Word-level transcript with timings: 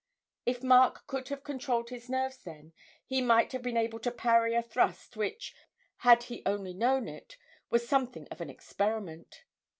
If 0.47 0.63
Mark 0.63 1.05
could 1.05 1.27
have 1.27 1.43
controlled 1.43 1.91
his 1.91 2.09
nerves 2.09 2.39
then, 2.39 2.73
he 3.05 3.21
might 3.21 3.51
have 3.51 3.61
been 3.61 3.77
able 3.77 3.99
to 3.99 4.09
parry 4.09 4.55
a 4.55 4.63
thrust 4.63 5.15
which, 5.15 5.53
had 5.97 6.23
he 6.23 6.41
only 6.43 6.73
known 6.73 7.07
it, 7.07 7.37
was 7.69 7.87
something 7.87 8.27
of 8.31 8.41
an 8.41 8.49
experiment. 8.49 9.43